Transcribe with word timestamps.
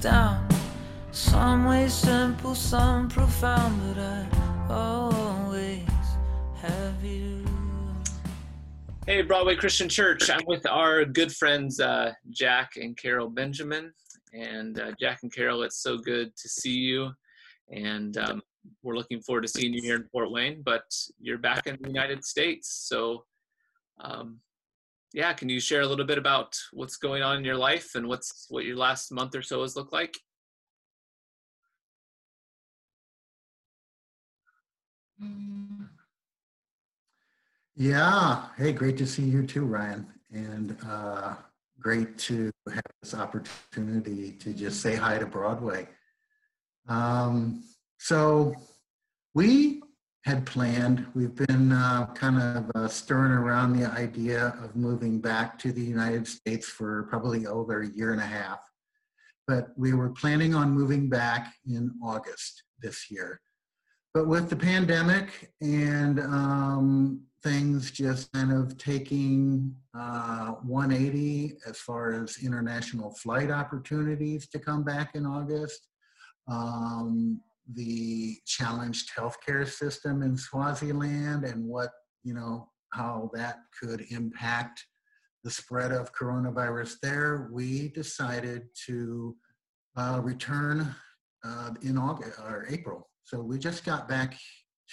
down. 0.00 0.46
Some 1.10 1.64
way 1.64 1.88
simple, 1.88 2.54
some 2.54 3.08
profound, 3.08 3.80
but 3.94 4.02
I 4.02 4.26
always 4.70 5.82
have 6.56 7.04
you. 7.04 7.44
Hey, 9.06 9.22
Broadway 9.22 9.56
Christian 9.56 9.88
Church. 9.88 10.30
I'm 10.30 10.44
with 10.46 10.66
our 10.66 11.04
good 11.04 11.34
friends 11.34 11.80
uh, 11.80 12.12
Jack 12.30 12.72
and 12.76 12.96
Carol 12.96 13.28
Benjamin. 13.28 13.92
And 14.34 14.78
uh, 14.78 14.92
Jack 15.00 15.20
and 15.22 15.32
Carol, 15.32 15.62
it's 15.62 15.82
so 15.82 15.98
good 15.98 16.36
to 16.36 16.48
see 16.48 16.76
you. 16.76 17.10
And 17.70 18.16
um, 18.18 18.42
we're 18.82 18.96
looking 18.96 19.20
forward 19.20 19.42
to 19.42 19.48
seeing 19.48 19.72
you 19.72 19.82
here 19.82 19.96
in 19.96 20.04
Fort 20.04 20.30
Wayne, 20.30 20.62
but 20.62 20.84
you're 21.20 21.38
back 21.38 21.66
in 21.66 21.76
the 21.80 21.88
United 21.88 22.24
States. 22.24 22.86
So, 22.88 23.24
um, 24.00 24.38
yeah, 25.12 25.32
can 25.32 25.48
you 25.48 25.60
share 25.60 25.80
a 25.80 25.86
little 25.86 26.04
bit 26.04 26.18
about 26.18 26.56
what's 26.72 26.96
going 26.96 27.22
on 27.22 27.38
in 27.38 27.44
your 27.44 27.56
life 27.56 27.94
and 27.94 28.06
what's 28.06 28.46
what 28.50 28.64
your 28.64 28.76
last 28.76 29.10
month 29.10 29.34
or 29.34 29.42
so 29.42 29.62
has 29.62 29.74
looked 29.76 29.92
like? 29.92 30.14
Yeah. 37.74 38.46
Hey, 38.56 38.72
great 38.72 38.98
to 38.98 39.06
see 39.06 39.22
you 39.22 39.46
too, 39.46 39.64
Ryan. 39.64 40.06
And 40.32 40.76
uh, 40.86 41.36
great 41.80 42.18
to 42.18 42.50
have 42.72 42.82
this 43.02 43.14
opportunity 43.14 44.32
to 44.32 44.52
just 44.52 44.82
say 44.82 44.94
hi 44.94 45.18
to 45.18 45.26
Broadway. 45.26 45.88
Um, 46.88 47.62
so 47.98 48.54
we 49.34 49.82
had 50.24 50.44
planned, 50.44 51.06
we've 51.14 51.34
been 51.34 51.72
uh, 51.72 52.06
kind 52.14 52.40
of 52.40 52.70
uh, 52.74 52.88
stirring 52.88 53.32
around 53.32 53.78
the 53.78 53.90
idea 53.90 54.54
of 54.62 54.76
moving 54.76 55.20
back 55.20 55.58
to 55.60 55.72
the 55.72 55.82
United 55.82 56.26
States 56.26 56.66
for 56.66 57.04
probably 57.04 57.46
over 57.46 57.82
a 57.82 57.88
year 57.88 58.12
and 58.12 58.20
a 58.20 58.26
half. 58.26 58.60
But 59.46 59.68
we 59.76 59.94
were 59.94 60.10
planning 60.10 60.54
on 60.54 60.72
moving 60.72 61.08
back 61.08 61.54
in 61.66 61.92
August 62.02 62.64
this 62.80 63.10
year. 63.10 63.40
But 64.12 64.26
with 64.26 64.50
the 64.50 64.56
pandemic 64.56 65.52
and 65.60 66.20
um, 66.20 67.22
things 67.42 67.90
just 67.90 68.32
kind 68.32 68.52
of 68.52 68.76
taking 68.76 69.74
uh, 69.98 70.52
180 70.62 71.56
as 71.66 71.78
far 71.78 72.12
as 72.12 72.42
international 72.42 73.14
flight 73.14 73.50
opportunities 73.50 74.48
to 74.48 74.58
come 74.58 74.82
back 74.82 75.14
in 75.14 75.24
August, 75.24 75.86
um, 76.48 77.40
the 77.74 78.36
challenged 78.46 79.10
healthcare 79.16 79.66
system 79.66 80.22
in 80.22 80.36
Swaziland 80.36 81.44
and 81.44 81.64
what, 81.64 81.90
you 82.24 82.34
know, 82.34 82.68
how 82.90 83.30
that 83.34 83.56
could 83.78 84.06
impact 84.10 84.84
the 85.44 85.50
spread 85.50 85.92
of 85.92 86.14
coronavirus 86.14 86.94
there, 87.02 87.48
we 87.52 87.88
decided 87.88 88.68
to 88.86 89.36
uh, 89.96 90.20
return 90.22 90.94
uh, 91.44 91.70
in 91.82 91.96
August 91.96 92.38
or 92.40 92.66
April. 92.68 93.08
So 93.24 93.40
we 93.40 93.58
just 93.58 93.84
got 93.84 94.08
back 94.08 94.36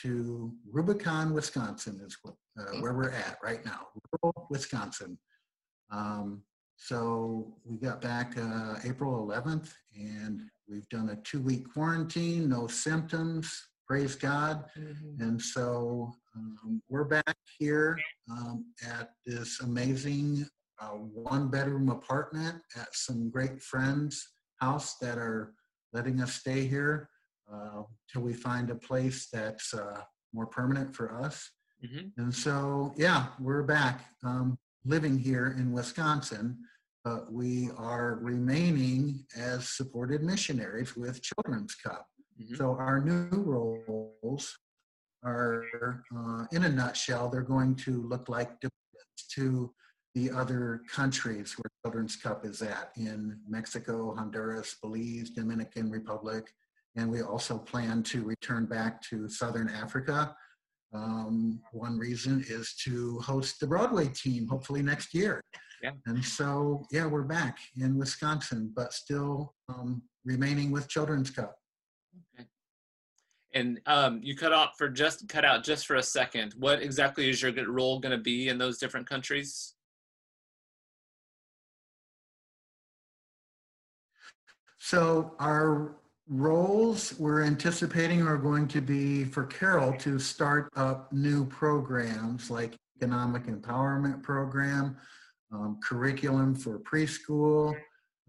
to 0.02 0.54
Rubicon, 0.72 1.34
Wisconsin, 1.34 2.02
is 2.06 2.18
what, 2.22 2.36
uh, 2.60 2.80
where 2.82 2.94
we're 2.94 3.12
at 3.12 3.38
right 3.44 3.64
now, 3.66 3.88
rural 4.22 4.48
Wisconsin. 4.50 5.18
Um, 5.92 6.44
so 6.78 7.56
we 7.64 7.78
got 7.78 8.02
back 8.02 8.38
uh, 8.38 8.76
April 8.84 9.26
11th, 9.26 9.72
and 9.96 10.42
we've 10.68 10.88
done 10.90 11.10
a 11.10 11.16
two-week 11.18 11.72
quarantine, 11.72 12.50
no 12.50 12.68
symptoms. 12.68 13.68
Praise 13.88 14.16
God. 14.16 14.66
Mm-hmm. 14.78 15.22
And 15.22 15.42
so 15.42 16.12
um, 16.36 16.82
we're 16.90 17.04
back 17.04 17.36
here 17.60 17.98
um, 18.32 18.66
at 18.84 19.12
this 19.26 19.62
amazing 19.62 20.48
uh, 20.82 20.90
one-bedroom 20.90 21.90
apartment 21.90 22.62
at 22.76 22.88
some 22.94 23.30
great 23.30 23.62
friends' 23.62 24.28
house 24.60 24.98
that 25.02 25.18
are 25.18 25.54
letting 25.94 26.22
us 26.22 26.34
stay 26.34 26.66
here 26.66 27.10
uh, 27.54 27.84
till 28.12 28.22
we 28.22 28.34
find 28.34 28.70
a 28.72 28.76
place 28.76 29.28
that's 29.32 29.74
uh, 29.74 30.02
more 30.34 30.48
permanent 30.48 30.96
for 30.96 31.22
us. 31.22 31.52
Mm-hmm. 31.86 32.22
And 32.22 32.34
so, 32.34 32.94
yeah, 32.98 33.28
we're 33.40 33.64
back 33.64 34.06
um, 34.24 34.58
living 34.84 35.18
here 35.18 35.56
in 35.58 35.72
Wisconsin, 35.72 36.58
but 37.06 37.32
we 37.32 37.70
are 37.78 38.18
remaining 38.22 39.24
as 39.38 39.70
supported 39.70 40.24
missionaries 40.24 40.98
with 40.98 41.22
Children's 41.22 41.76
Cup. 41.76 42.08
Mm-hmm. 42.42 42.56
So, 42.56 42.72
our 42.72 43.00
new 43.00 43.30
roles 43.32 44.58
are, 45.24 46.04
uh, 46.18 46.46
in 46.52 46.64
a 46.64 46.70
nutshell, 46.70 47.30
they're 47.30 47.42
going 47.42 47.76
to 47.76 48.02
look 48.02 48.28
like 48.28 48.60
to 48.60 49.72
the 50.16 50.32
other 50.32 50.82
countries 50.90 51.56
where 51.58 51.70
Children's 51.84 52.16
Cup 52.16 52.46
is 52.46 52.62
at 52.62 52.92
in 52.96 53.38
Mexico, 53.48 54.16
Honduras, 54.16 54.76
Belize, 54.82 55.30
Dominican 55.30 55.92
Republic, 55.92 56.52
and 56.96 57.10
we 57.10 57.22
also 57.22 57.58
plan 57.58 58.02
to 58.04 58.24
return 58.24 58.66
back 58.66 59.02
to 59.04 59.28
Southern 59.28 59.70
Africa. 59.70 60.36
Um, 60.96 61.60
one 61.74 61.98
reason 61.98 62.44
is 62.48 62.74
to 62.86 63.20
host 63.20 63.60
the 63.60 63.68
Broadway 63.68 64.08
team, 64.08 64.48
hopefully 64.48 64.82
next 64.82 65.14
year. 65.14 65.42
Yeah. 65.84 65.92
And 66.06 66.24
so, 66.24 66.86
yeah, 66.92 67.06
we're 67.06 67.24
back 67.24 67.58
in 67.76 67.98
Wisconsin, 67.98 68.72
but 68.76 68.94
still 68.94 69.54
um, 69.68 70.02
remaining 70.24 70.72
with 70.72 70.88
Children's 70.88 71.30
Cup. 71.30 71.56
Okay. 72.34 72.48
And 73.54 73.80
um, 73.86 74.22
you 74.24 74.36
cut 74.36 74.54
out 74.54 74.78
for 74.78 74.90
just 74.90 75.28
cut 75.28 75.44
out 75.44 75.64
just 75.64 75.86
for 75.86 75.96
a 75.96 76.04
second. 76.04 76.56
What 76.58 76.82
exactly 76.82 77.30
is 77.30 77.42
your 77.42 77.52
role 77.70 78.00
going 78.00 78.18
to 78.18 78.24
be 78.24 78.48
in 78.48 78.58
those 78.58 78.78
different 78.78 79.08
countries? 79.08 79.76
So 84.78 85.34
our 85.40 85.98
roles 86.28 87.18
we're 87.20 87.44
anticipating 87.44 88.22
are 88.24 88.38
going 88.38 88.68
to 88.68 88.82
be 88.82 89.24
for 89.26 89.44
Carol 89.46 89.94
to 90.00 90.18
start 90.18 90.70
up 90.76 91.12
new 91.12 91.46
programs 91.46 92.50
like 92.50 92.76
economic 92.98 93.46
empowerment 93.46 94.24
program, 94.24 94.98
um, 95.52 95.80
curriculum 95.84 96.56
for 96.56 96.80
preschool. 96.80 97.76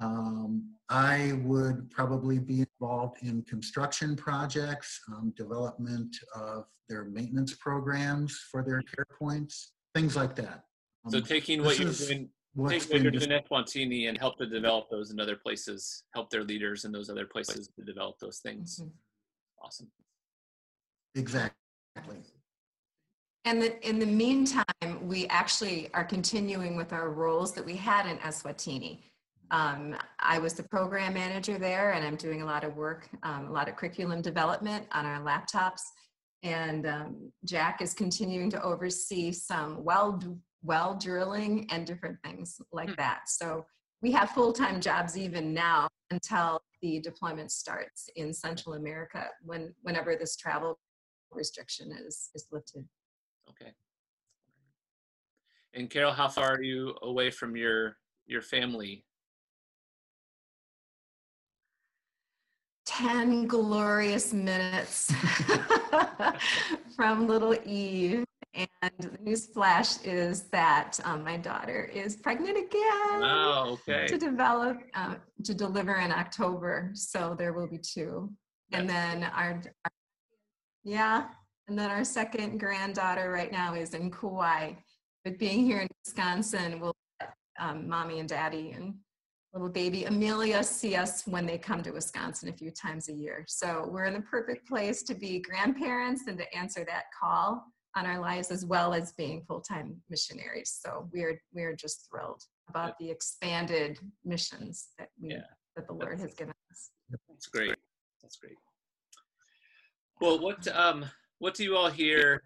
Um, 0.00 0.74
I 0.88 1.40
would 1.42 1.90
probably 1.90 2.38
be 2.38 2.64
involved 2.80 3.22
in 3.22 3.42
construction 3.42 4.14
projects, 4.14 5.00
um, 5.08 5.32
development 5.36 6.14
of 6.34 6.66
their 6.88 7.04
maintenance 7.04 7.54
programs 7.54 8.38
for 8.50 8.62
their 8.62 8.82
care 8.82 9.06
points, 9.18 9.72
things 9.94 10.14
like 10.14 10.36
that. 10.36 10.64
So 11.08 11.18
um, 11.18 11.24
taking 11.24 11.62
what 11.64 11.78
you're 11.78 11.92
doing 11.92 12.28
take 12.68 12.82
what 12.84 13.02
you're 13.02 13.10
doing 13.10 13.32
at 13.32 13.46
and 14.08 14.18
help 14.18 14.38
to 14.38 14.46
develop 14.46 14.88
those 14.90 15.10
in 15.10 15.20
other 15.20 15.36
places, 15.36 16.04
help 16.14 16.30
their 16.30 16.44
leaders 16.44 16.84
in 16.84 16.92
those 16.92 17.10
other 17.10 17.26
places 17.26 17.68
to 17.78 17.84
develop 17.84 18.18
those 18.18 18.38
things. 18.38 18.80
Mm-hmm. 18.80 18.90
Awesome. 19.64 19.90
Exactly. 21.14 22.22
And 23.44 23.62
the, 23.62 23.88
in 23.88 23.98
the 23.98 24.06
meantime, 24.06 24.64
we 25.02 25.26
actually 25.28 25.88
are 25.94 26.04
continuing 26.04 26.76
with 26.76 26.92
our 26.92 27.10
roles 27.10 27.52
that 27.54 27.64
we 27.64 27.76
had 27.76 28.06
in 28.06 28.18
Eswatini. 28.18 29.00
Um, 29.52 29.96
I 30.18 30.38
was 30.40 30.54
the 30.54 30.64
program 30.64 31.14
manager 31.14 31.56
there, 31.56 31.92
and 31.92 32.04
I'm 32.04 32.16
doing 32.16 32.42
a 32.42 32.44
lot 32.44 32.64
of 32.64 32.76
work, 32.76 33.08
um, 33.22 33.46
a 33.46 33.52
lot 33.52 33.68
of 33.68 33.76
curriculum 33.76 34.20
development 34.20 34.86
on 34.92 35.06
our 35.06 35.20
laptops. 35.20 35.82
And 36.42 36.86
um, 36.86 37.32
Jack 37.44 37.80
is 37.80 37.94
continuing 37.94 38.50
to 38.50 38.62
oversee 38.62 39.32
some 39.32 39.84
well 39.84 40.20
well 40.66 40.94
drilling 40.94 41.66
and 41.70 41.86
different 41.86 42.18
things 42.22 42.60
like 42.72 42.90
mm. 42.90 42.96
that. 42.96 43.22
So 43.28 43.64
we 44.02 44.12
have 44.12 44.30
full-time 44.30 44.80
jobs 44.80 45.16
even 45.16 45.54
now 45.54 45.88
until 46.10 46.60
the 46.82 47.00
deployment 47.00 47.50
starts 47.50 48.10
in 48.16 48.32
Central 48.32 48.74
America 48.74 49.28
when 49.42 49.74
whenever 49.82 50.16
this 50.16 50.36
travel 50.36 50.78
restriction 51.32 51.92
is 51.92 52.30
is 52.34 52.46
lifted. 52.52 52.84
Okay. 53.48 53.72
And 55.74 55.90
Carol, 55.90 56.12
how 56.12 56.28
far 56.28 56.54
are 56.54 56.62
you 56.62 56.94
away 57.02 57.30
from 57.30 57.56
your 57.56 57.96
your 58.26 58.42
family? 58.42 59.04
10 62.86 63.46
glorious 63.46 64.32
minutes 64.32 65.12
from 66.96 67.26
little 67.26 67.54
Eve. 67.64 68.24
And 68.56 68.92
the 68.98 69.18
news 69.22 69.46
flash 69.46 70.02
is 70.02 70.44
that 70.44 70.98
um, 71.04 71.22
my 71.22 71.36
daughter 71.36 71.90
is 71.92 72.16
pregnant 72.16 72.56
again. 72.56 73.22
Oh, 73.22 73.78
okay. 73.86 74.06
To 74.06 74.16
develop, 74.16 74.78
uh, 74.94 75.16
to 75.44 75.54
deliver 75.54 75.96
in 75.96 76.10
October. 76.10 76.90
So 76.94 77.36
there 77.38 77.52
will 77.52 77.66
be 77.66 77.78
two. 77.78 78.32
And 78.72 78.88
then 78.88 79.24
our, 79.24 79.60
our, 79.84 79.90
yeah, 80.84 81.26
and 81.68 81.78
then 81.78 81.90
our 81.90 82.04
second 82.04 82.58
granddaughter 82.58 83.30
right 83.30 83.52
now 83.52 83.74
is 83.74 83.94
in 83.94 84.10
Kauai. 84.10 84.72
But 85.24 85.38
being 85.38 85.64
here 85.64 85.80
in 85.80 85.88
Wisconsin, 86.04 86.80
we'll 86.80 86.96
let 87.20 87.34
um, 87.58 87.88
mommy 87.88 88.20
and 88.20 88.28
daddy 88.28 88.72
and 88.72 88.94
little 89.52 89.68
baby 89.68 90.04
Amelia 90.04 90.62
see 90.62 90.94
us 90.96 91.26
when 91.26 91.46
they 91.46 91.58
come 91.58 91.82
to 91.82 91.90
Wisconsin 91.90 92.48
a 92.48 92.52
few 92.52 92.70
times 92.70 93.08
a 93.08 93.12
year. 93.12 93.44
So 93.48 93.88
we're 93.90 94.04
in 94.04 94.14
the 94.14 94.20
perfect 94.20 94.68
place 94.68 95.02
to 95.04 95.14
be 95.14 95.40
grandparents 95.40 96.26
and 96.26 96.38
to 96.38 96.56
answer 96.56 96.84
that 96.84 97.04
call 97.18 97.64
on 97.96 98.06
our 98.06 98.20
lives 98.20 98.50
as 98.50 98.64
well 98.64 98.92
as 98.92 99.12
being 99.12 99.42
full-time 99.48 99.96
missionaries. 100.10 100.78
So 100.84 101.08
we're 101.12 101.40
we're 101.52 101.74
just 101.74 102.06
thrilled 102.08 102.42
about 102.68 102.98
the 102.98 103.10
expanded 103.10 103.98
missions 104.24 104.88
that 104.98 105.08
we 105.20 105.30
yeah. 105.30 105.46
that 105.74 105.86
the 105.88 105.94
Lord 105.94 106.20
has 106.20 106.34
given 106.34 106.54
us. 106.70 106.90
That's 107.28 107.46
great. 107.46 107.74
That's 108.22 108.36
great. 108.36 108.56
Well, 110.20 110.38
what 110.38 110.68
um 110.68 111.06
what 111.38 111.54
do 111.54 111.64
you 111.64 111.76
all 111.76 111.90
hear 111.90 112.42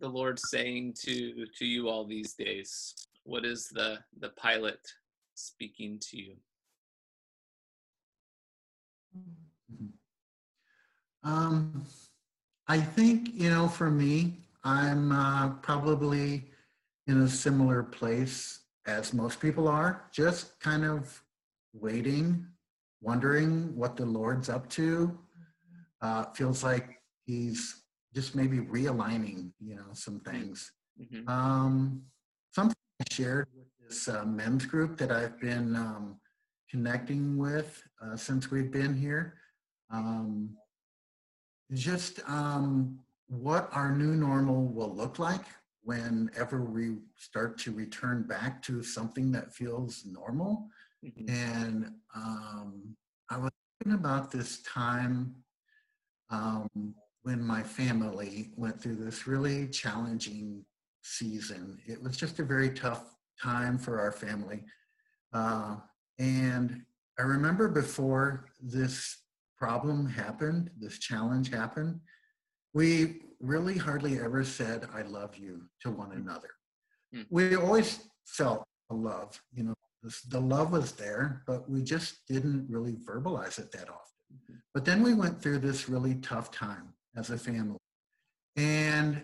the 0.00 0.08
Lord 0.08 0.38
saying 0.38 0.94
to 1.04 1.46
to 1.58 1.64
you 1.64 1.88
all 1.88 2.04
these 2.04 2.34
days? 2.34 2.94
What 3.22 3.44
is 3.44 3.68
the 3.68 3.98
the 4.18 4.30
pilot 4.30 4.80
speaking 5.34 5.98
to 6.10 6.16
you? 6.18 6.34
Um, 11.22 11.84
I 12.70 12.80
think, 12.80 13.30
you 13.34 13.50
know, 13.50 13.66
for 13.66 13.90
me, 13.90 14.36
I'm 14.62 15.10
uh, 15.10 15.48
probably 15.54 16.44
in 17.08 17.22
a 17.22 17.28
similar 17.28 17.82
place 17.82 18.60
as 18.86 19.12
most 19.12 19.40
people 19.40 19.66
are, 19.66 20.04
just 20.12 20.60
kind 20.60 20.84
of 20.84 21.20
waiting, 21.72 22.46
wondering 23.00 23.74
what 23.74 23.96
the 23.96 24.06
Lord's 24.06 24.48
up 24.48 24.68
to. 24.70 25.18
Uh, 26.00 26.26
feels 26.26 26.62
like 26.62 27.02
he's 27.26 27.82
just 28.14 28.36
maybe 28.36 28.58
realigning, 28.58 29.50
you 29.58 29.74
know, 29.74 29.90
some 29.92 30.20
things. 30.20 30.70
Mhm. 30.96 31.28
Um, 31.28 32.04
something 32.54 32.76
I 33.00 33.12
shared 33.12 33.48
with 33.52 33.66
this 33.80 34.06
uh, 34.06 34.24
men's 34.24 34.64
group 34.64 34.96
that 34.98 35.10
I've 35.10 35.40
been 35.40 35.74
um, 35.74 36.20
connecting 36.70 37.36
with 37.36 37.82
uh, 38.00 38.14
since 38.14 38.52
we've 38.52 38.70
been 38.70 38.94
here. 38.94 39.34
Um, 39.90 40.56
just 41.72 42.20
um, 42.28 42.98
what 43.28 43.68
our 43.72 43.92
new 43.96 44.16
normal 44.16 44.66
will 44.66 44.94
look 44.94 45.18
like 45.18 45.44
whenever 45.82 46.64
we 46.64 46.96
start 47.16 47.58
to 47.58 47.72
return 47.72 48.24
back 48.24 48.62
to 48.62 48.82
something 48.82 49.32
that 49.32 49.54
feels 49.54 50.04
normal. 50.04 50.68
Mhm. 51.04 51.30
And 51.30 51.92
um, 52.14 52.96
I 53.30 53.38
was 53.38 53.50
thinking 53.78 53.98
about 53.98 54.30
this 54.30 54.62
time 54.62 55.34
um, 56.30 56.94
when 57.22 57.42
my 57.42 57.62
family 57.62 58.50
went 58.56 58.80
through 58.80 58.96
this 58.96 59.26
really 59.26 59.68
challenging 59.68 60.64
season. 61.02 61.78
It 61.86 62.02
was 62.02 62.16
just 62.16 62.38
a 62.38 62.44
very 62.44 62.70
tough 62.70 63.14
time 63.40 63.78
for 63.78 64.00
our 64.00 64.12
family. 64.12 64.64
Uh, 65.32 65.76
and 66.18 66.82
I 67.18 67.22
remember 67.22 67.68
before 67.68 68.46
this 68.60 69.18
problem 69.60 70.08
happened, 70.08 70.70
this 70.78 70.98
challenge 70.98 71.52
happened, 71.52 72.00
we 72.72 73.20
really 73.40 73.76
hardly 73.76 74.18
ever 74.18 74.42
said, 74.42 74.88
I 74.94 75.02
love 75.02 75.36
you 75.36 75.62
to 75.82 75.90
one 75.90 76.12
another. 76.12 76.48
Hmm. 77.12 77.22
We 77.30 77.56
always 77.56 78.00
felt 78.24 78.64
a 78.90 78.94
love, 78.94 79.40
you 79.52 79.64
know, 79.64 79.74
this, 80.02 80.22
the 80.22 80.40
love 80.40 80.72
was 80.72 80.92
there, 80.92 81.42
but 81.46 81.68
we 81.68 81.82
just 81.82 82.26
didn't 82.26 82.66
really 82.70 82.94
verbalize 82.94 83.58
it 83.58 83.70
that 83.72 83.88
often. 83.90 84.24
Mhm. 84.32 84.60
But 84.72 84.84
then 84.86 85.02
we 85.02 85.12
went 85.12 85.42
through 85.42 85.58
this 85.58 85.88
really 85.88 86.14
tough 86.16 86.50
time 86.50 86.94
as 87.16 87.28
a 87.30 87.36
family. 87.36 87.78
And 88.56 89.22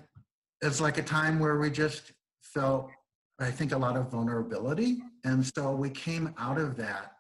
it's 0.61 0.81
like 0.81 0.99
a 0.99 1.03
time 1.03 1.39
where 1.39 1.59
we 1.59 1.71
just 1.71 2.12
felt, 2.43 2.91
I 3.39 3.50
think, 3.50 3.73
a 3.73 3.79
lot 3.79 3.97
of 3.97 4.11
vulnerability. 4.11 5.03
And 5.25 5.47
so 5.56 5.75
we 5.75 5.91
came 5.91 6.35
out 6.37 6.59
of 6.59 6.77
that 6.77 7.12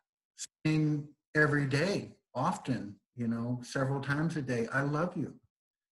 saying 0.64 1.08
every 1.34 1.66
day, 1.66 2.16
often, 2.34 2.96
you 3.16 3.28
know, 3.28 3.60
several 3.62 4.00
times 4.00 4.36
a 4.36 4.42
day, 4.42 4.68
I 4.72 4.82
love 4.82 5.16
you. 5.16 5.34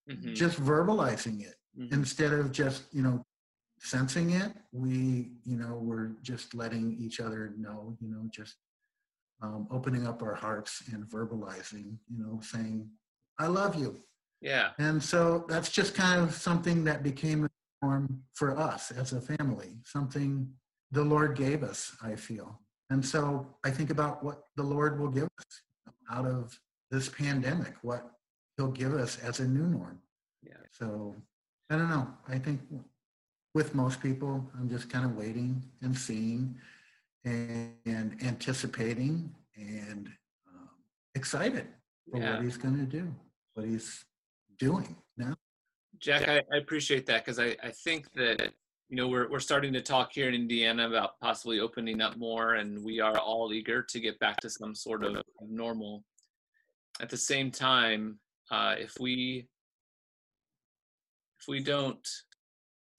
Mhm. 0.09 0.33
Just 0.35 0.59
verbalizing 0.59 1.41
it 1.41 1.55
Mhm. 1.77 1.91
instead 1.91 2.31
of 2.33 2.51
just, 2.51 2.93
you 2.93 3.01
know, 3.01 3.23
sensing 3.79 4.31
it. 4.31 4.55
We, 4.71 5.31
you 5.43 5.57
know, 5.57 5.75
we're 5.77 6.09
just 6.21 6.53
letting 6.53 6.97
each 6.97 7.19
other 7.19 7.53
know, 7.57 7.97
you 7.99 8.07
know, 8.09 8.27
just 8.29 8.55
um, 9.41 9.67
opening 9.69 10.07
up 10.07 10.21
our 10.23 10.33
hearts 10.33 10.81
and 10.93 11.05
verbalizing, 11.05 11.97
you 12.07 12.17
know, 12.23 12.39
saying, 12.41 12.89
I 13.37 13.47
love 13.47 13.75
you. 13.75 14.01
Yeah. 14.39 14.71
And 14.77 15.03
so 15.03 15.45
that's 15.49 15.69
just 15.69 15.93
kind 15.93 16.21
of 16.21 16.33
something 16.33 16.83
that 16.85 17.03
became 17.03 17.45
a 17.45 17.49
norm 17.81 18.23
for 18.33 18.57
us 18.57 18.91
as 18.91 19.11
a 19.13 19.19
family, 19.19 19.77
something 19.83 20.53
the 20.91 21.03
Lord 21.03 21.35
gave 21.35 21.63
us, 21.63 21.95
I 22.01 22.15
feel. 22.15 22.61
And 22.89 23.05
so 23.05 23.57
I 23.63 23.71
think 23.71 23.89
about 23.89 24.23
what 24.23 24.43
the 24.55 24.63
Lord 24.63 24.99
will 24.99 25.09
give 25.09 25.27
us 25.39 25.93
out 26.09 26.25
of 26.25 26.57
this 26.91 27.09
pandemic, 27.09 27.73
what 27.81 28.11
He'll 28.57 28.71
give 28.71 28.93
us 28.93 29.17
as 29.19 29.41
a 29.41 29.47
new 29.47 29.67
norm. 29.67 29.99
Yeah. 30.41 30.53
So 30.71 31.13
I 31.69 31.77
don't 31.77 31.89
know. 31.89 32.07
I 32.27 32.37
think 32.37 32.61
with 33.53 33.75
most 33.75 34.01
people, 34.01 34.49
I'm 34.57 34.69
just 34.69 34.89
kind 34.89 35.03
of 35.03 35.15
waiting 35.17 35.61
and 35.81 35.97
seeing 35.97 36.55
and, 37.25 37.73
and 37.85 38.17
anticipating 38.23 39.33
and 39.57 40.09
um, 40.47 40.69
excited 41.15 41.67
for 42.09 42.19
Yeah. 42.19 42.35
what 42.35 42.43
He's 42.43 42.57
going 42.57 42.77
to 42.77 42.85
do, 42.85 43.13
what 43.55 43.65
He's 43.65 44.05
doing 44.57 44.95
now. 45.17 45.35
Jack, 45.99 46.27
I, 46.27 46.41
I 46.53 46.57
appreciate 46.57 47.05
that 47.07 47.25
because 47.25 47.39
I, 47.39 47.55
I 47.63 47.71
think 47.71 48.11
that 48.13 48.53
you 48.89 48.97
know 48.97 49.07
we're 49.07 49.29
we're 49.29 49.39
starting 49.39 49.73
to 49.73 49.81
talk 49.81 50.11
here 50.13 50.27
in 50.27 50.35
Indiana 50.35 50.87
about 50.87 51.19
possibly 51.19 51.59
opening 51.59 52.01
up 52.01 52.17
more, 52.17 52.55
and 52.55 52.83
we 52.83 52.99
are 52.99 53.17
all 53.17 53.51
eager 53.53 53.81
to 53.81 53.99
get 53.99 54.19
back 54.19 54.37
to 54.41 54.49
some 54.49 54.75
sort 54.75 55.03
of 55.03 55.23
normal. 55.41 56.03
At 57.01 57.09
the 57.09 57.17
same 57.17 57.51
time, 57.51 58.19
uh, 58.51 58.75
if 58.77 58.93
we 58.99 59.47
if 61.41 61.47
we 61.47 61.59
don't, 61.61 62.07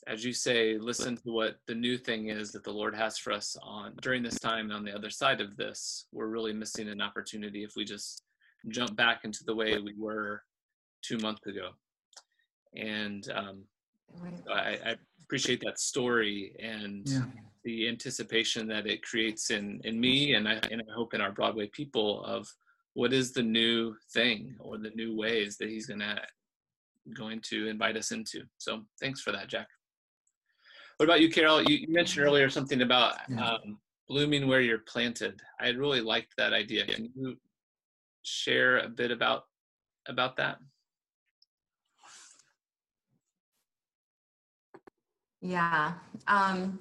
as 0.06 0.24
you 0.24 0.32
say, 0.32 0.76
listen 0.78 1.16
to 1.16 1.32
what 1.32 1.56
the 1.66 1.74
new 1.74 1.96
thing 1.96 2.28
is 2.28 2.52
that 2.52 2.62
the 2.62 2.70
Lord 2.72 2.94
has 2.94 3.16
for 3.18 3.32
us 3.32 3.56
on 3.62 3.94
during 4.02 4.22
this 4.22 4.38
time 4.38 4.66
and 4.66 4.74
on 4.74 4.84
the 4.84 4.94
other 4.94 5.10
side 5.10 5.40
of 5.40 5.56
this, 5.56 6.06
we're 6.12 6.28
really 6.28 6.52
missing 6.52 6.88
an 6.88 7.00
opportunity 7.00 7.64
if 7.64 7.72
we 7.76 7.84
just 7.84 8.22
jump 8.68 8.94
back 8.96 9.20
into 9.24 9.42
the 9.44 9.54
way 9.54 9.78
we 9.78 9.94
were 9.98 10.42
two 11.02 11.16
months 11.18 11.46
ago. 11.46 11.70
And 12.76 13.28
um, 13.34 13.64
I, 14.52 14.78
I 14.84 14.96
appreciate 15.22 15.60
that 15.64 15.80
story 15.80 16.54
and 16.60 17.08
Yeah. 17.08 17.24
the 17.64 17.88
anticipation 17.88 18.68
that 18.68 18.86
it 18.86 19.02
creates 19.02 19.50
in 19.50 19.80
in 19.84 19.98
me 19.98 20.34
and 20.34 20.46
I 20.46 20.60
and 20.70 20.82
I 20.82 20.92
hope 20.94 21.14
in 21.14 21.20
our 21.20 21.32
Broadway 21.32 21.68
people 21.68 22.22
of 22.24 22.46
what 22.96 23.12
is 23.12 23.32
the 23.32 23.42
new 23.42 23.94
thing 24.14 24.56
or 24.58 24.78
the 24.78 24.88
new 24.94 25.14
ways 25.14 25.58
that 25.58 25.68
he's 25.68 25.86
gonna 25.86 26.18
going 27.14 27.40
to 27.40 27.68
invite 27.68 27.94
us 27.94 28.10
into. 28.10 28.42
So 28.56 28.84
thanks 28.98 29.20
for 29.20 29.32
that, 29.32 29.48
Jack. 29.48 29.68
What 30.96 31.04
about 31.04 31.20
you, 31.20 31.30
Carol? 31.30 31.62
You, 31.62 31.76
you 31.76 31.92
mentioned 31.92 32.24
earlier 32.24 32.48
something 32.48 32.80
about 32.80 33.16
um, 33.38 33.78
blooming 34.08 34.48
where 34.48 34.62
you're 34.62 34.78
planted. 34.78 35.42
I 35.60 35.68
really 35.68 36.00
liked 36.00 36.32
that 36.38 36.54
idea. 36.54 36.86
Can 36.86 37.10
you 37.14 37.36
share 38.22 38.78
a 38.78 38.88
bit 38.88 39.10
about 39.10 39.44
about 40.08 40.36
that? 40.38 40.56
Yeah. 45.42 45.92
Um, 46.26 46.80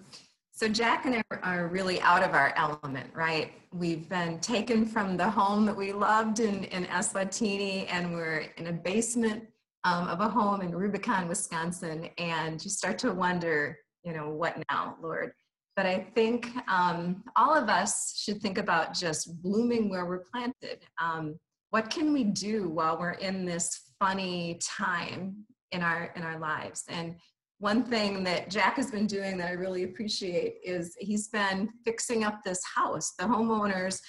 so 0.55 0.69
Jack 0.69 1.05
and 1.05 1.15
I 1.17 1.23
are 1.43 1.67
really 1.67 1.99
out 1.99 2.23
of 2.23 2.33
our 2.33 2.53
element, 2.55 3.09
right? 3.13 3.51
We've 3.73 4.07
been 4.07 4.39
taken 4.39 4.85
from 4.85 5.17
the 5.17 5.29
home 5.29 5.65
that 5.65 5.75
we 5.75 5.91
loved 5.91 6.39
in, 6.39 6.63
in 6.65 6.85
Eswatini, 6.85 7.87
and 7.89 8.13
we're 8.13 8.45
in 8.55 8.67
a 8.67 8.71
basement 8.71 9.43
um, 9.83 10.07
of 10.07 10.21
a 10.21 10.29
home 10.29 10.61
in 10.61 10.73
Rubicon, 10.73 11.27
Wisconsin. 11.27 12.09
And 12.17 12.63
you 12.63 12.71
start 12.71 12.97
to 12.99 13.11
wonder, 13.11 13.77
you 14.05 14.13
know, 14.13 14.29
what 14.29 14.55
now, 14.71 14.95
Lord? 15.01 15.33
But 15.75 15.87
I 15.87 16.07
think 16.15 16.49
um, 16.69 17.25
all 17.35 17.53
of 17.53 17.67
us 17.67 18.17
should 18.17 18.41
think 18.41 18.57
about 18.57 18.93
just 18.93 19.41
blooming 19.43 19.89
where 19.89 20.05
we're 20.05 20.23
planted. 20.31 20.85
Um, 21.01 21.37
what 21.71 21.89
can 21.89 22.13
we 22.13 22.23
do 22.23 22.69
while 22.69 22.97
we're 22.97 23.11
in 23.11 23.43
this 23.43 23.91
funny 23.99 24.57
time 24.61 25.35
in 25.73 25.81
our 25.81 26.13
in 26.15 26.23
our 26.23 26.39
lives? 26.39 26.85
And 26.87 27.17
one 27.59 27.83
thing 27.83 28.23
that 28.25 28.49
Jack 28.49 28.75
has 28.75 28.91
been 28.91 29.07
doing 29.07 29.37
that 29.37 29.47
I 29.47 29.53
really 29.53 29.83
appreciate 29.83 30.55
is 30.63 30.95
he's 30.99 31.29
been 31.29 31.69
fixing 31.85 32.23
up 32.23 32.43
this 32.43 32.61
house. 32.75 33.13
The 33.17 33.25
homeowners 33.25 34.01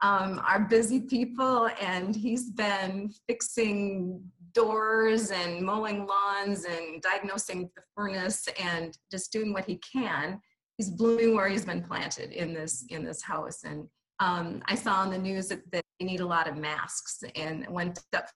um, 0.00 0.40
are 0.46 0.60
busy 0.60 1.00
people, 1.00 1.68
and 1.80 2.16
he's 2.16 2.50
been 2.50 3.10
fixing 3.28 4.22
doors 4.52 5.30
and 5.30 5.60
mowing 5.62 6.06
lawns 6.06 6.64
and 6.64 7.02
diagnosing 7.02 7.70
the 7.76 7.82
furnace 7.94 8.48
and 8.60 8.96
just 9.10 9.32
doing 9.32 9.52
what 9.52 9.66
he 9.66 9.78
can. 9.78 10.40
He's 10.78 10.90
blooming 10.90 11.34
where 11.34 11.48
he's 11.48 11.64
been 11.64 11.82
planted 11.82 12.32
in 12.32 12.52
this 12.52 12.84
in 12.88 13.04
this 13.04 13.22
house. 13.22 13.64
And 13.64 13.86
um, 14.20 14.62
I 14.66 14.74
saw 14.74 14.96
on 14.96 15.10
the 15.10 15.18
news 15.18 15.48
that, 15.48 15.60
that 15.72 15.84
they 15.98 16.06
need 16.06 16.20
a 16.20 16.26
lot 16.26 16.48
of 16.48 16.56
masks, 16.56 17.22
and 17.36 17.66
went 17.68 18.00
up 18.14 18.28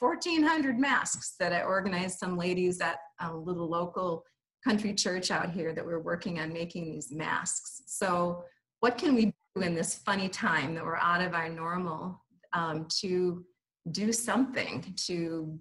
1,400 0.00 0.78
masks 0.78 1.34
that 1.38 1.52
I 1.52 1.62
organized 1.62 2.18
some 2.18 2.36
ladies 2.36 2.80
at 2.80 2.98
a 3.20 3.34
little 3.34 3.68
local 3.68 4.24
country 4.64 4.92
church 4.92 5.30
out 5.30 5.50
here 5.50 5.72
that 5.72 5.84
we're 5.84 6.00
working 6.00 6.40
on 6.40 6.52
making 6.52 6.90
these 6.90 7.12
masks. 7.12 7.82
So, 7.86 8.44
what 8.80 8.98
can 8.98 9.14
we 9.14 9.32
do 9.54 9.62
in 9.62 9.74
this 9.74 9.94
funny 9.94 10.28
time 10.28 10.74
that 10.74 10.84
we're 10.84 10.96
out 10.96 11.22
of 11.22 11.34
our 11.34 11.48
normal 11.48 12.20
um, 12.52 12.86
to 13.00 13.44
do 13.90 14.12
something 14.12 14.94
to 15.06 15.58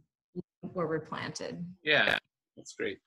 where 0.62 0.88
we're 0.88 1.00
planted? 1.00 1.66
Yeah, 1.84 2.18
that's 2.58 2.74
great. 2.74 3.00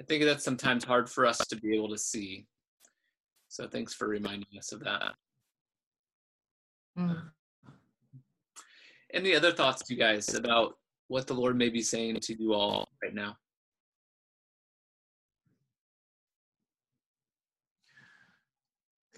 I 0.00 0.04
think 0.04 0.24
that's 0.24 0.44
sometimes 0.44 0.84
hard 0.84 1.10
for 1.10 1.26
us 1.26 1.38
to 1.38 1.56
be 1.56 1.74
able 1.74 1.88
to 1.90 1.98
see. 1.98 2.46
So 3.48 3.66
thanks 3.66 3.92
for 3.94 4.06
reminding 4.06 4.46
us 4.56 4.72
of 4.72 4.80
that. 4.84 5.14
Mm. 6.96 7.30
Any 9.12 9.34
other 9.34 9.52
thoughts, 9.52 9.88
you 9.88 9.96
guys, 9.96 10.34
about 10.34 10.76
what 11.08 11.26
the 11.26 11.34
Lord 11.34 11.56
may 11.56 11.70
be 11.70 11.82
saying 11.82 12.20
to 12.20 12.36
you 12.38 12.52
all 12.54 12.88
right 13.02 13.14
now? 13.14 13.36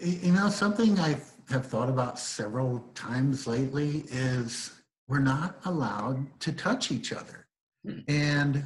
You 0.01 0.33
know, 0.33 0.49
something 0.49 0.99
I 0.99 1.17
have 1.51 1.67
thought 1.67 1.89
about 1.89 2.19
several 2.19 2.79
times 2.95 3.47
lately 3.47 4.05
is 4.09 4.73
we're 5.09 5.19
not 5.19 5.57
allowed 5.65 6.25
to 6.41 6.53
touch 6.53 6.93
each 6.93 7.13
other. 7.13 7.47
Hmm. 7.85 7.99
And 8.09 8.65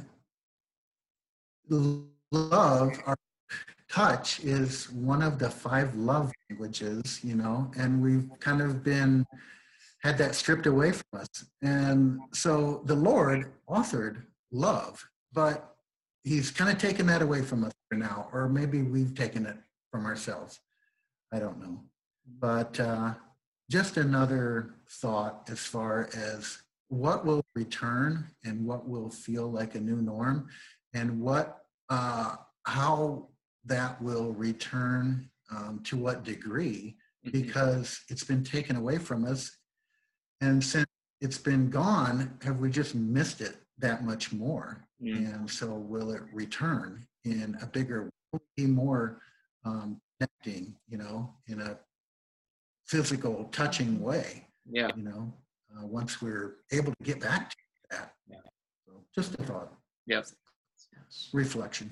love, 2.31 2.91
our 3.05 3.17
touch 3.89 4.39
is 4.41 4.91
one 4.91 5.21
of 5.21 5.39
the 5.39 5.49
five 5.49 5.95
love 5.95 6.31
languages, 6.49 7.19
you 7.23 7.35
know, 7.35 7.71
and 7.77 8.01
we've 8.01 8.29
kind 8.39 8.61
of 8.61 8.83
been 8.83 9.25
had 10.05 10.19
that 10.19 10.35
stripped 10.35 10.67
away 10.67 10.91
from 10.91 11.19
us. 11.21 11.27
And 11.63 12.19
so 12.31 12.83
the 12.85 12.93
Lord 12.93 13.51
authored 13.67 14.21
love, 14.51 15.03
but 15.33 15.75
he's 16.23 16.51
kind 16.51 16.69
of 16.71 16.77
taken 16.77 17.07
that 17.07 17.23
away 17.23 17.41
from 17.41 17.63
us 17.63 17.73
for 17.89 17.97
now, 17.97 18.29
or 18.31 18.47
maybe 18.47 18.83
we've 18.83 19.15
taken 19.15 19.47
it 19.47 19.57
from 19.91 20.05
ourselves. 20.05 20.59
I 21.33 21.39
don't 21.39 21.59
know. 21.59 21.81
But 22.39 22.79
uh, 22.79 23.15
just 23.71 23.97
another 23.97 24.75
thought 24.87 25.49
as 25.51 25.59
far 25.59 26.07
as 26.15 26.59
what 26.89 27.25
will 27.25 27.43
return 27.55 28.27
and 28.43 28.63
what 28.63 28.87
will 28.87 29.09
feel 29.09 29.51
like 29.51 29.73
a 29.73 29.79
new 29.79 30.03
norm 30.03 30.47
and 30.93 31.19
what 31.19 31.63
uh, 31.89 32.35
how 32.67 33.29
that 33.65 33.99
will 34.03 34.33
return 34.33 35.27
um, 35.49 35.81
to 35.85 35.97
what 35.97 36.23
degree 36.23 36.95
Mhm. 37.25 37.31
because 37.31 38.01
it's 38.09 38.23
been 38.23 38.43
taken 38.43 38.75
away 38.75 38.97
from 38.97 39.25
us 39.25 39.51
and 40.45 40.63
since 40.63 40.85
it's 41.21 41.37
been 41.37 41.69
gone 41.69 42.37
have 42.43 42.59
we 42.59 42.69
just 42.69 42.93
missed 42.95 43.41
it 43.41 43.55
that 43.79 44.03
much 44.03 44.31
more 44.31 44.81
Mm. 45.03 45.17
and 45.17 45.51
so 45.51 45.73
will 45.73 46.11
it 46.11 46.21
return 46.31 47.05
in 47.25 47.57
a 47.61 47.65
bigger 47.65 48.09
will 48.31 48.39
it 48.39 48.55
be 48.55 48.65
more 48.65 49.19
um, 49.65 49.99
connecting 50.17 50.73
you 50.87 50.97
know 50.97 51.33
in 51.47 51.59
a 51.59 51.77
physical 52.85 53.49
touching 53.51 53.99
way 54.01 54.47
Yeah, 54.65 54.91
you 54.95 55.03
know 55.03 55.33
uh, 55.75 55.85
once 55.85 56.21
we're 56.21 56.55
able 56.71 56.93
to 56.97 57.03
get 57.03 57.19
back 57.19 57.49
to 57.49 57.55
that 57.91 58.13
Yeah. 58.25 58.37
so 58.85 59.03
just 59.13 59.33
a 59.37 59.43
thought 59.43 59.73
Yes. 60.07 60.33
reflection 61.33 61.91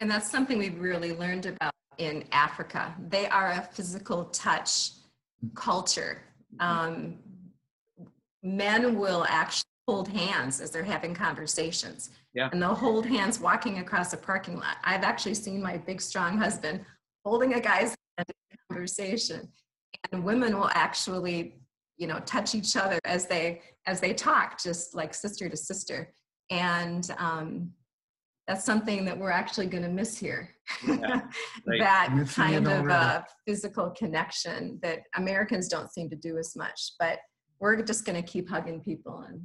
And 0.00 0.10
that's 0.10 0.30
something 0.30 0.58
we've 0.58 0.80
really 0.80 1.14
learned 1.16 1.46
about 1.46 1.72
in 1.98 2.24
Africa. 2.32 2.94
They 3.08 3.26
are 3.28 3.52
a 3.52 3.62
physical 3.72 4.24
touch 4.26 4.90
culture. 5.54 6.22
Um, 6.60 7.18
men 8.42 8.98
will 8.98 9.24
actually 9.28 9.64
hold 9.86 10.08
hands 10.08 10.60
as 10.60 10.70
they're 10.70 10.84
having 10.84 11.14
conversations. 11.14 12.10
Yeah. 12.34 12.48
And 12.52 12.62
they'll 12.62 12.74
hold 12.74 13.06
hands 13.06 13.40
walking 13.40 13.78
across 13.78 14.12
a 14.12 14.16
parking 14.16 14.56
lot. 14.56 14.76
I've 14.84 15.02
actually 15.02 15.34
seen 15.34 15.62
my 15.62 15.76
big, 15.76 16.00
strong 16.00 16.38
husband 16.38 16.84
holding 17.24 17.54
a 17.54 17.60
guy's 17.60 17.94
hand 18.16 18.26
in 18.28 18.58
conversation. 18.70 19.48
And 20.12 20.24
women 20.24 20.58
will 20.58 20.70
actually, 20.72 21.56
you 21.96 22.06
know, 22.06 22.20
touch 22.20 22.54
each 22.54 22.76
other 22.76 22.98
as 23.04 23.26
they 23.26 23.62
as 23.86 24.00
they 24.00 24.14
talk, 24.14 24.62
just 24.62 24.94
like 24.94 25.12
sister 25.12 25.48
to 25.48 25.56
sister. 25.56 26.12
And 26.50 27.08
um, 27.18 27.72
that's 28.48 28.64
something 28.64 29.04
that 29.04 29.16
we're 29.16 29.30
actually 29.30 29.66
going 29.66 29.84
to 29.84 29.88
miss 29.88 30.18
here. 30.18 30.50
Yeah, 30.86 31.22
right. 31.66 31.78
that 31.78 32.26
kind 32.34 32.66
of 32.66 32.88
uh, 32.88 33.22
physical 33.46 33.90
connection 33.90 34.78
that 34.82 35.00
Americans 35.16 35.68
don't 35.68 35.92
seem 35.92 36.10
to 36.10 36.16
do 36.16 36.38
as 36.38 36.56
much. 36.56 36.92
But 36.98 37.18
we're 37.60 37.80
just 37.82 38.04
going 38.04 38.20
to 38.20 38.28
keep 38.28 38.48
hugging 38.48 38.80
people, 38.80 39.24
and 39.28 39.42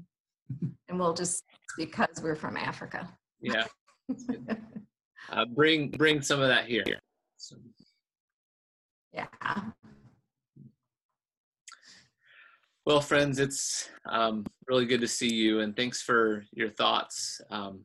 and 0.90 1.00
we'll 1.00 1.14
just 1.14 1.44
because 1.78 2.22
we're 2.24 2.36
from 2.36 2.58
Africa. 2.58 3.10
Yeah. 3.42 3.66
Uh, 5.30 5.44
bring 5.44 5.90
bring 5.90 6.22
some 6.22 6.40
of 6.40 6.48
that 6.48 6.68
here. 6.68 6.86
So, 7.36 7.58
yeah. 9.14 9.26
well, 12.86 13.02
friends, 13.02 13.38
it's 13.38 13.90
um, 14.08 14.46
really 14.70 14.86
good 14.86 15.02
to 15.02 15.08
see 15.08 15.34
you, 15.34 15.60
and 15.60 15.76
thanks 15.76 16.02
for 16.02 16.46
your 16.54 16.70
thoughts. 16.70 17.42
Um, 17.50 17.82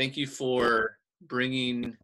thank 0.00 0.16
you 0.16 0.26
for 0.26 0.96
bringing 1.26 1.94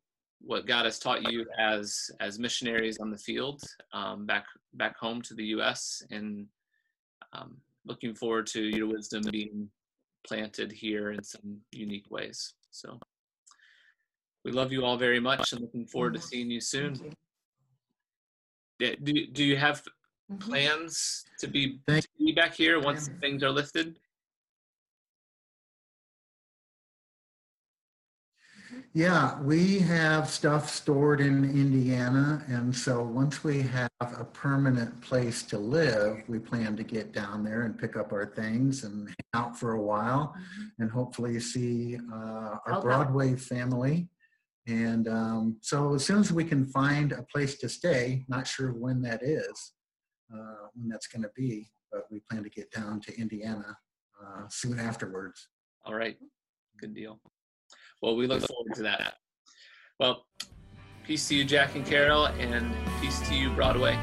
what 0.43 0.67
God 0.67 0.85
has 0.85 0.99
taught 0.99 1.23
you 1.33 1.47
as 1.59 2.11
as 2.21 2.39
missionaries 2.39 2.99
on 2.99 3.11
the 3.11 3.17
field 3.17 3.63
um, 3.95 4.27
back 4.27 4.45
back 4.75 4.99
home 4.99 5.23
to 5.23 5.33
the 5.35 5.47
U.S. 5.57 6.03
and 6.11 6.47
um, 7.33 7.57
looking 7.87 8.15
forward 8.15 8.47
to 8.49 8.63
your 8.63 8.87
wisdom 8.87 9.23
being 9.31 9.71
planted 10.27 10.71
here 10.71 11.13
in 11.13 11.25
some 11.25 11.57
unique 11.73 12.11
ways. 12.11 12.53
So 12.71 12.99
we 14.45 14.53
love 14.53 14.73
you 14.73 14.85
all 14.85 14.99
very 14.99 15.21
much 15.21 15.53
and 15.53 15.63
looking 15.63 15.87
forward 15.87 16.13
to 16.15 16.21
seeing 16.21 16.51
you 16.51 16.61
soon. 16.61 16.97
You. 16.97 17.13
Yeah, 18.79 18.95
Do, 19.03 19.27
do 19.29 19.43
you 19.43 19.57
have 19.57 19.83
Mhm. 20.31 20.41
plans 20.41 21.25
to 21.39 21.47
be, 21.47 21.79
to 21.89 22.03
be 22.19 22.33
back 22.33 22.53
here 22.53 22.81
once 22.81 23.09
things 23.21 23.43
are 23.45 23.53
lifted? 23.53 23.99
Yeah, 28.97 29.39
we 29.43 29.79
have 29.81 30.31
stuff 30.31 30.71
stored 30.71 31.21
in 31.21 31.45
Indiana, 31.45 32.43
and 32.49 32.75
so 32.75 33.03
once 33.03 33.45
we 33.45 33.61
have 33.61 33.91
a 34.01 34.25
permanent 34.25 34.99
place 35.03 35.43
to 35.43 35.59
live, 35.59 36.23
we 36.29 36.39
plan 36.39 36.79
to 36.79 36.83
get 36.83 37.13
down 37.13 37.45
there 37.45 37.65
and 37.65 37.79
pick 37.79 37.95
up 37.99 38.11
our 38.11 38.25
things 38.25 38.85
and 38.85 39.07
hang 39.07 39.17
out 39.35 39.59
for 39.59 39.73
a 39.73 39.83
while, 39.83 40.35
and 40.79 40.91
hopefully 40.91 41.39
see 41.41 41.99
uh, 42.11 42.57
our 42.65 42.73
done. 42.73 42.81
Broadway 42.81 43.37
family. 43.37 44.09
And 44.67 45.09
um, 45.09 45.59
so 45.61 45.97
as 45.97 46.03
soon 46.03 46.21
as 46.21 46.33
we 46.33 46.45
can 46.45 46.65
find 46.65 47.13
a 47.13 47.23
place 47.25 47.59
to 47.59 47.69
stay, 47.69 48.25
not 48.29 48.47
sure 48.47 48.73
when 48.73 49.03
that 49.03 49.23
is, 49.23 49.73
uh, 50.35 50.69
when 50.73 50.89
that's 50.89 51.07
going 51.07 51.21
to 51.21 51.31
be, 51.37 51.71
but 51.93 52.05
we 52.11 52.21
plan 52.31 52.45
to 52.45 52.49
get 52.49 52.71
down 52.71 53.03
to 53.03 53.21
Indiana 53.21 53.77
uh, 54.25 54.49
soon 54.49 54.81
afterwards. 54.81 55.49
All 55.85 55.95
right, 55.95 56.17
good 56.81 56.95
deal. 56.95 57.21
Well, 58.03 58.17
we 58.17 58.27
look 58.27 58.43
forward 58.43 58.75
to 58.75 58.83
that. 58.83 59.15
Well, 59.99 60.27
peace 61.05 61.29
to 61.29 61.35
you, 61.35 61.45
Jack 61.45 61.75
and 61.75 61.87
Carol, 61.87 62.27
and 62.27 62.75
peace 63.01 63.27
to 63.29 63.35
you, 63.35 63.51
Broadway. 63.51 63.99